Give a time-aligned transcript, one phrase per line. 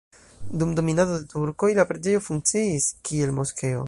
[0.61, 3.79] Dum dominado de turkoj la preĝejo funkciis, kiel moskeo.